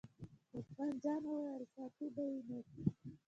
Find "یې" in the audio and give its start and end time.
2.31-2.39